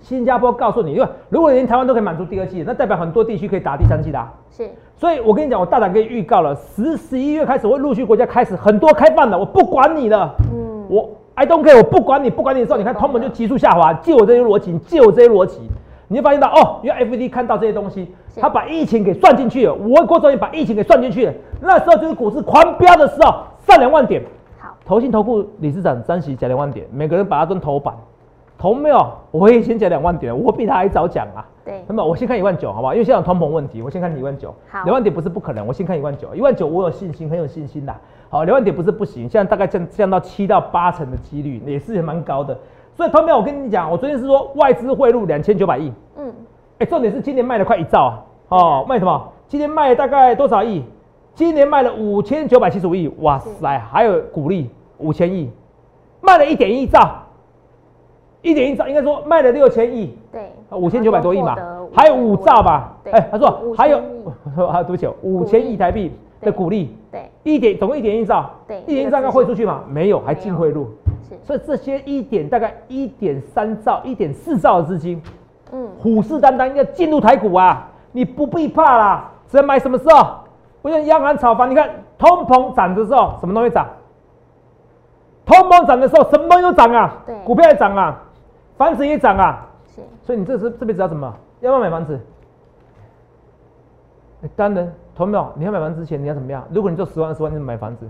[0.00, 4.34] 新加坡告诉你，因为如果连台湾都可以满足第二季，那代表很多地区可以打第三季的、啊。
[4.50, 15.60] 是，所以我跟你讲，我大胆跟你预告了，十十一月开始会陆续国家开始很多开放的，我不管你了，嗯，我 I don't care，我不管你，不管你的时候，你看通膨就急速下滑，借我这些逻辑，你借我这些逻辑，
[16.08, 23.34] 你就发现到哦，因为 FED 看到这些东西，是他把疫情给算进去了，我郭总也把疫情给算进去了，那时候就是股市狂飙的时候，
[23.66, 24.22] 上两万点，
[24.58, 27.94] 好，投信投顾理事长张喜讲两万点，每个人把它当头版，
[28.56, 29.12] 投没有？
[29.30, 31.44] 我也先讲两万点，我比他还早讲啊。
[31.64, 32.94] 对，那么我先看一万九，好不好？
[32.94, 34.54] 因为现在有通膨问题，我先看一万九。
[34.70, 36.32] 好两万点不是不可能，我先看一万九。
[36.32, 37.92] 一万九我有信心，很有信心的。
[38.28, 42.56] 好，两万点不是不行，现在大概降降到七到八成的几率，也是蛮高的。
[42.96, 46.32] 所以，同学我跟你讲，我昨天是说外资汇入两千九百亿，嗯，
[46.78, 48.24] 哎，重点是今年卖了快一兆啊！
[48.48, 49.32] 哦，卖什么？
[49.48, 50.82] 今年卖了大概多少亿？
[51.34, 53.78] 今年卖了五千九百七十五亿，哇塞！
[53.90, 55.50] 还有股利五千亿，
[56.22, 56.98] 卖了一点一兆，
[58.40, 61.54] 一点一兆，应该说卖了六千亿，对，五千九百多亿嘛。
[61.92, 62.96] 还有五兆吧？
[63.04, 63.12] 对。
[63.12, 69.82] 哎，他说五还有千亿，我说 啊，对不起，五千亿台币的股利，对，一点总共一点一兆，对一点一兆该汇出去吗？
[69.86, 71.05] 没有，还净汇入，是，
[71.44, 75.22] 所以这些一点大概一点三兆、一点四兆的资金，
[75.72, 77.88] 嗯，虎视眈眈要进入台股啊！
[78.12, 80.36] 你不必怕啦，只能买什么时候？
[80.82, 83.86] 不像央行炒房，你看通膨涨的时候，什么东西涨？
[85.44, 88.22] 通膨涨的时候，什么东西都涨啊对，股票也涨啊，
[88.76, 91.32] 房子也涨啊，是，所以你这是这辈子要什么？
[91.60, 92.20] 要不要买房子？
[94.42, 95.52] 欸当然，同没有？
[95.56, 96.64] 你要买房子之前你要怎么样？
[96.70, 98.08] 如果你做十万二十万，你怎么买房子？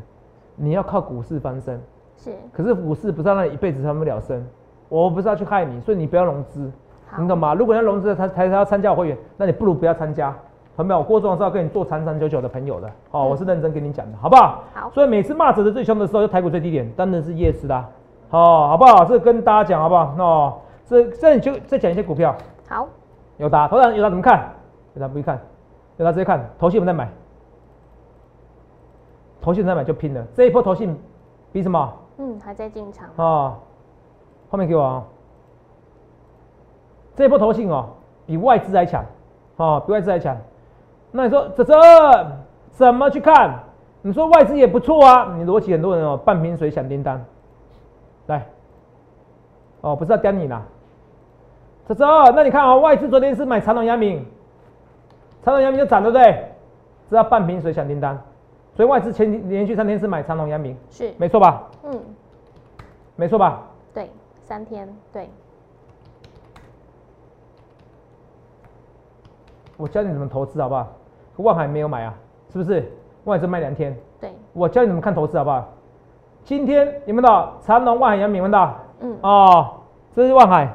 [0.56, 1.80] 你要靠股市翻身。
[2.16, 4.44] 是，可是股市不是要让你一辈子翻不了身，
[4.88, 6.70] 我不是要去害你，所以你不要融资，
[7.10, 7.54] 好你懂吗？
[7.54, 10.34] 如果要融资，他才才要参加我会员，那你不如不要参加。
[10.76, 11.02] 同没有？
[11.02, 14.62] 郭总是要跟你做长长久久的朋友的，哦，嗯我是认真跟你讲的，好不好？
[14.74, 17.88] 好所以每次骂折的最凶的时候，就台股最低点，当然是夜市啦，
[18.28, 19.02] 哦，好不好？
[19.06, 20.14] 这跟大家讲好不好？
[20.18, 22.36] 哦，这这你就再讲一些股票。
[22.68, 22.86] 好，
[23.38, 24.50] 有答，头长友达怎么看？
[24.94, 25.40] 有答不会看，
[25.96, 27.10] 有答直接看，投信有没有在买？
[29.40, 30.94] 投信有在买就拼了，这一波投信
[31.52, 31.90] 比什么？
[32.18, 33.56] 嗯，还在进场，哦，
[34.50, 35.04] 后面给我啊、
[37.14, 37.90] 这一波投信哦，
[38.26, 39.04] 比外资还强，
[39.56, 40.36] 哦，比外资还强。
[41.10, 41.74] 那你说泽泽
[42.72, 43.58] 怎么去看？
[44.02, 47.20] 你说外资也不错啊，你逻辑很多人哦，半瓶水响叮当，
[48.26, 48.46] 来，
[49.80, 50.62] 哦，不是要刁你啦。
[51.86, 54.24] 泽泽，那你看哦，外资昨天是买长隆、阳明，
[55.42, 56.52] 长隆、阳明就涨，对不对？
[57.08, 58.18] 这要半瓶水响叮当，
[58.76, 61.64] 所以外资前连续三天是买长隆、阳明，是，没错吧？
[61.84, 61.98] 嗯，
[63.16, 63.62] 没错吧？
[63.94, 64.10] 对，
[64.42, 65.30] 三天，对，
[69.78, 70.86] 我教你怎么投资好不好？
[71.38, 72.14] 万海没有买啊，
[72.52, 72.84] 是不是？
[73.24, 75.66] 外资卖两天，对，我教你怎么看投资好不好？
[76.44, 78.42] 今天有没有到长隆、万海、阳明？
[78.42, 78.76] 有没有到？
[79.00, 79.74] 嗯，哦，
[80.14, 80.70] 这是万海，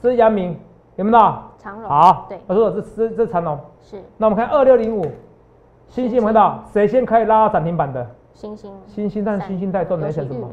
[0.00, 0.58] 这是阳明，
[0.96, 1.50] 有没有到？
[1.58, 3.60] 长隆，好，对，我说这这这是长隆。
[3.82, 5.06] 是那我们看二六零五，
[5.90, 6.64] 星星有没到？
[6.72, 8.06] 谁先可以拉到涨停板的？
[8.32, 10.48] 星星，星星，但是星星带动你在想什么？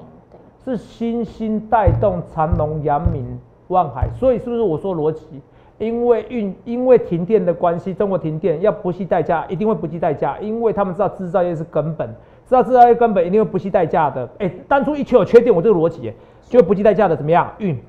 [0.65, 3.23] 是星星带动长隆、阳明、
[3.67, 5.39] 万海，所以是不是我说逻辑？
[5.77, 12.09] 因为运因为停电的关系，中国停电要不惜代价，一定会不计代价，因为他们知道制造业是根本，
[12.47, 14.27] 知道制造业根本一定会不惜代价的。
[14.39, 16.13] 哎，当初一缺有缺电，我这个逻辑耶
[16.49, 17.79] 就会不计代价的怎么样运，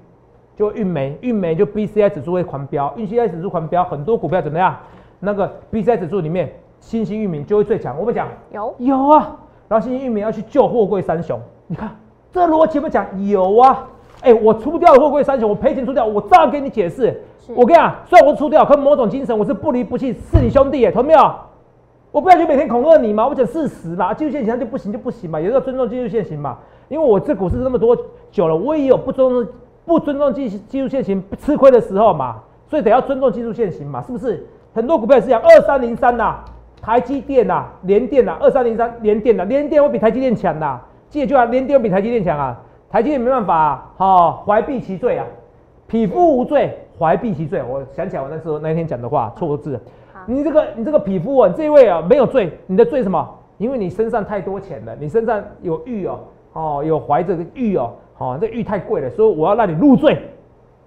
[0.54, 4.76] 就运煤，运煤就 BCI 指数会狂飙，运 CI 指数狂飙，很多股票怎么样？
[5.20, 7.98] 那个 BCI 指数里面，新兴域名就会最强。
[7.98, 9.36] 我们讲有，有啊，
[9.68, 11.90] 然后新兴域名要去救货柜三雄，你看
[12.32, 13.86] 这逻辑有没有讲有啊？
[14.22, 17.22] 哎，我出掉了货柜三雄，我赔钱出掉，我照样给你解释。
[17.54, 21.34] 我跟你讲，虽然我出掉，可某种精神我是不离不弃，是你兄弟耶，懂没有？
[22.10, 26.58] 我不要去每天恐吓你嘛，我讲事实嘛，技术线型它就不行就不行嘛，也是要尊重技术线型嘛。
[26.88, 27.96] 因为我这股市那么多
[28.30, 29.46] 久了，我也有不尊重
[29.84, 32.36] 不尊重技技术线型吃亏的时候嘛，
[32.66, 34.46] 所以得要尊重技术线型嘛，是不是？
[34.74, 36.36] 很多股票也是一样，二三零三呐，
[36.80, 42.58] 台积电呐、联电呐，二三零三联电呐，联电会比台积电强呐，记得就啊，联电会比台积电强啊，
[42.90, 45.26] 台积电没办法啊，好、怀璧其罪啊，
[45.86, 47.62] 匹夫无罪，怀璧其罪。
[47.62, 49.80] 我想起来我那时候那一天讲的话错字
[50.26, 53.28] 你这个你这个匹夫啊，这位啊没有罪，你的罪什么？
[53.56, 56.20] 因为你身上太多钱了，你身上有玉哦，
[56.52, 60.16] 哦有怀着个玉哦，哦这玉太贵了，所以我要让你入罪，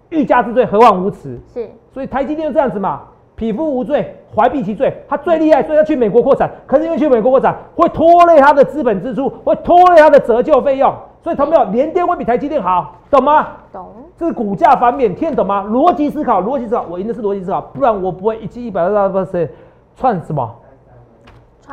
[0.09, 1.37] 欲加之罪，何患无辞？
[1.53, 3.01] 是，所以台积电就这样子嘛，
[3.41, 4.95] 匹夫无罪，怀璧其罪。
[5.09, 6.47] 他最厉害，所以要去美国扩产。
[6.67, 13.47] 可是因为去美国扩产会拖累他的资本支出，会拖累他的折旧费用，所以他没有联电会比台积电好，懂吗？
[13.73, 13.87] 懂。
[14.15, 15.65] 这是股价方面，听得懂吗？
[15.67, 19.49] 逻辑思考，逻辑思考，我赢的是逻辑思考，不然我不会一记一百二十八
[19.95, 20.55] 串什么？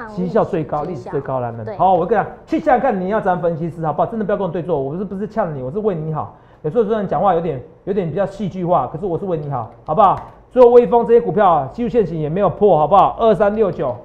[0.08, 1.52] 绩效最高，历史最高了。
[1.76, 4.06] 好，我跟你讲，去想想看，你要怎样分析师，好不好？
[4.06, 6.34] 真的不要跟我对坐，我不是不是呛你，我是为你好。
[6.62, 10.16] 有时候虽然讲话有点有点比较戏剧化，可是我是为你好，好不好？
[10.50, 13.16] 最后微风这些股票啊，技术线型也没有破，好不好？
[13.18, 13.96] 二三六九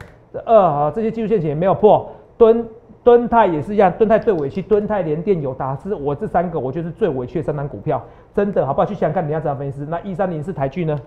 [0.45, 2.05] 二啊，这些技术线型也没有破。
[2.37, 2.67] 敦
[3.03, 8.01] 敦泰也是一样，敦泰最委屈，敦泰连电有达，是我这三个我觉得是最委屈的三单股票，
[8.33, 8.85] 真的好不好？
[8.85, 9.85] 去想看，你要怎样分析？
[9.89, 10.99] 那一三零是台剧呢？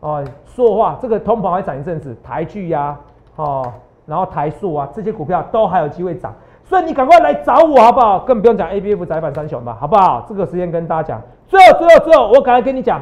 [0.00, 2.96] 哦，说话这个通膨还涨一阵子，台剧呀，
[3.36, 3.72] 哦。
[4.06, 8.18] 然后台塑啊，这些股票都还有机会涨，所以你赶快来找我好不好？
[8.18, 10.26] 根本不用讲 A B F 窄板三雄吧，好不好？
[10.28, 13.00] 这个时间跟大家讲，最后最后最后，我赶快跟你讲，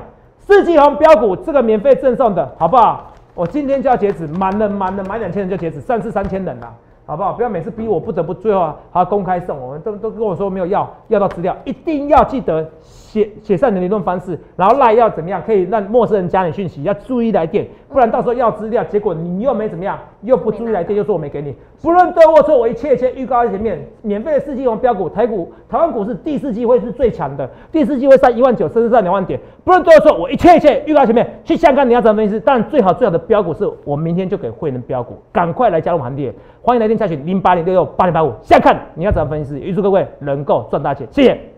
[0.49, 3.13] 四季红标股这个免费赠送的好不好？
[3.35, 6.73] 我今天就要截止，满了满了满两千人就截止，上次三千人了。
[7.05, 7.35] 好不好？
[7.35, 12.67] 不要每次逼我不得不最后还要公开送，我们都都跟我说没有要要到资料，一定要记得
[13.09, 21.57] 写写上你的联络方式，然后赖要怎么样可以让陌生人加你讯息，要注意来电，不然到时候要资料，结果你又没怎么样，又不注意来电，又说我没给你。
[21.81, 29.41] 不论对或错，我一切一切预告在前面，免费的四季红标股，台股台湾股市第四季会是最强的，第四季会上一万九，甚至上两万点。
[29.65, 32.39] 不论对或错，我一切一切预告前面，去香港你要怎么分析？
[32.45, 36.99] 但最好最好的标股是我明天就给会员标股，赶快来加入行列，欢迎来电。
[36.99, 39.57] 下询零八零六六八零八五，现在看你要怎么分析？
[39.61, 41.58] 预祝各位能够赚大钱，谢谢。